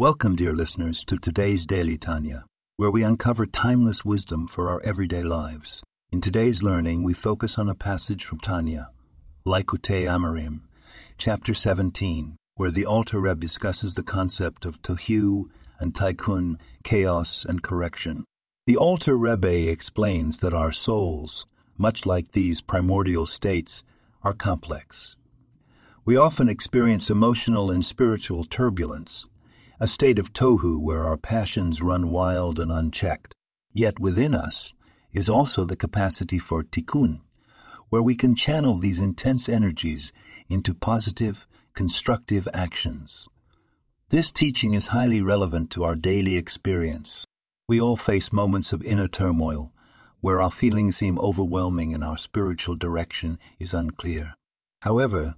Welcome, 0.00 0.34
dear 0.34 0.54
listeners, 0.54 1.04
to 1.04 1.18
today's 1.18 1.66
Daily 1.66 1.98
Tanya, 1.98 2.46
where 2.78 2.90
we 2.90 3.02
uncover 3.02 3.44
timeless 3.44 4.02
wisdom 4.02 4.48
for 4.48 4.70
our 4.70 4.80
everyday 4.82 5.22
lives. 5.22 5.82
In 6.10 6.22
today's 6.22 6.62
learning, 6.62 7.02
we 7.02 7.12
focus 7.12 7.58
on 7.58 7.68
a 7.68 7.74
passage 7.74 8.24
from 8.24 8.38
Tanya, 8.38 8.92
Likutei 9.46 10.04
Amarim, 10.06 10.60
chapter 11.18 11.52
17, 11.52 12.36
where 12.54 12.70
the 12.70 12.86
Alter 12.86 13.20
Rebbe 13.20 13.42
discusses 13.42 13.92
the 13.92 14.02
concept 14.02 14.64
of 14.64 14.80
tohu 14.80 15.50
and 15.78 15.92
tikkun, 15.92 16.56
chaos 16.82 17.44
and 17.44 17.62
correction. 17.62 18.24
The 18.66 18.78
Alter 18.78 19.18
Rebbe 19.18 19.70
explains 19.70 20.38
that 20.38 20.54
our 20.54 20.72
souls, 20.72 21.46
much 21.76 22.06
like 22.06 22.32
these 22.32 22.62
primordial 22.62 23.26
states, 23.26 23.84
are 24.22 24.32
complex. 24.32 25.16
We 26.06 26.16
often 26.16 26.48
experience 26.48 27.10
emotional 27.10 27.70
and 27.70 27.84
spiritual 27.84 28.44
turbulence, 28.44 29.26
a 29.82 29.88
state 29.88 30.18
of 30.18 30.34
tohu 30.34 30.78
where 30.78 31.04
our 31.06 31.16
passions 31.16 31.80
run 31.80 32.10
wild 32.10 32.58
and 32.58 32.70
unchecked. 32.70 33.34
Yet 33.72 33.98
within 33.98 34.34
us 34.34 34.74
is 35.12 35.30
also 35.30 35.64
the 35.64 35.76
capacity 35.76 36.38
for 36.38 36.62
tikkun, 36.62 37.20
where 37.88 38.02
we 38.02 38.14
can 38.14 38.36
channel 38.36 38.78
these 38.78 38.98
intense 38.98 39.48
energies 39.48 40.12
into 40.50 40.74
positive, 40.74 41.46
constructive 41.74 42.46
actions. 42.52 43.26
This 44.10 44.30
teaching 44.30 44.74
is 44.74 44.88
highly 44.88 45.22
relevant 45.22 45.70
to 45.70 45.84
our 45.84 45.94
daily 45.94 46.36
experience. 46.36 47.24
We 47.66 47.80
all 47.80 47.96
face 47.96 48.32
moments 48.32 48.74
of 48.74 48.82
inner 48.82 49.08
turmoil, 49.08 49.72
where 50.20 50.42
our 50.42 50.50
feelings 50.50 50.98
seem 50.98 51.18
overwhelming 51.18 51.94
and 51.94 52.04
our 52.04 52.18
spiritual 52.18 52.76
direction 52.76 53.38
is 53.58 53.72
unclear. 53.72 54.34
However, 54.82 55.36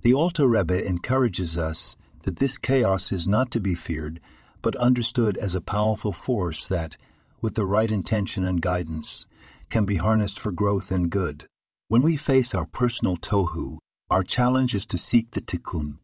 the 0.00 0.14
Alter 0.14 0.46
Rebbe 0.46 0.86
encourages 0.86 1.58
us 1.58 1.96
that 2.22 2.36
this 2.36 2.56
chaos 2.56 3.12
is 3.12 3.26
not 3.26 3.50
to 3.52 3.60
be 3.60 3.74
feared, 3.74 4.20
but 4.62 4.76
understood 4.76 5.36
as 5.38 5.54
a 5.54 5.60
powerful 5.60 6.12
force 6.12 6.66
that, 6.66 6.96
with 7.40 7.54
the 7.54 7.66
right 7.66 7.90
intention 7.90 8.44
and 8.44 8.60
guidance, 8.60 9.26
can 9.70 9.84
be 9.84 9.96
harnessed 9.96 10.38
for 10.38 10.52
growth 10.52 10.90
and 10.90 11.10
good. 11.10 11.46
When 11.88 12.02
we 12.02 12.16
face 12.16 12.54
our 12.54 12.66
personal 12.66 13.16
tohu, 13.16 13.78
our 14.10 14.22
challenge 14.22 14.74
is 14.74 14.86
to 14.86 14.98
seek 14.98 15.30
the 15.30 15.40
tikkun. 15.40 15.98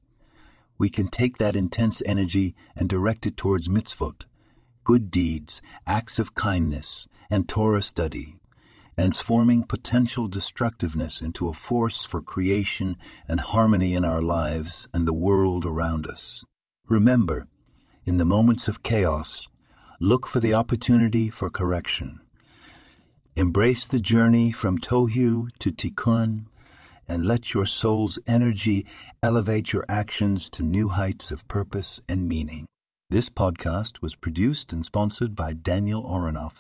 We 0.78 0.90
can 0.90 1.08
take 1.08 1.38
that 1.38 1.56
intense 1.56 2.02
energy 2.04 2.54
and 2.76 2.88
direct 2.88 3.26
it 3.26 3.36
towards 3.36 3.68
mitzvot, 3.68 4.24
good 4.84 5.10
deeds, 5.10 5.62
acts 5.86 6.18
of 6.18 6.34
kindness, 6.34 7.06
and 7.30 7.48
Torah 7.48 7.82
study, 7.82 8.36
transforming 8.94 9.64
potential 9.64 10.28
destructiveness 10.28 11.20
into 11.20 11.48
a 11.48 11.52
force 11.52 12.04
for 12.04 12.22
creation 12.22 12.96
and 13.28 13.40
harmony 13.40 13.94
in 13.94 14.04
our 14.04 14.22
lives 14.22 14.88
and 14.94 15.06
the 15.06 15.12
world 15.12 15.66
around 15.66 16.06
us. 16.06 16.44
Remember, 16.88 17.46
in 18.04 18.18
the 18.18 18.24
moments 18.24 18.68
of 18.68 18.82
chaos, 18.82 19.48
look 20.00 20.26
for 20.26 20.40
the 20.40 20.54
opportunity 20.54 21.28
for 21.28 21.50
correction. 21.50 22.20
Embrace 23.36 23.84
the 23.86 23.98
journey 23.98 24.52
from 24.52 24.78
Tohu 24.78 25.48
to 25.58 25.72
Tikkun 25.72 26.46
and 27.08 27.26
let 27.26 27.52
your 27.52 27.66
soul's 27.66 28.18
energy 28.26 28.86
elevate 29.22 29.72
your 29.72 29.84
actions 29.88 30.48
to 30.50 30.62
new 30.62 30.88
heights 30.88 31.30
of 31.30 31.46
purpose 31.48 32.00
and 32.08 32.28
meaning. 32.28 32.66
This 33.10 33.28
podcast 33.28 34.00
was 34.00 34.14
produced 34.14 34.72
and 34.72 34.84
sponsored 34.84 35.34
by 35.34 35.52
Daniel 35.52 36.02
Oronoff. 36.02 36.58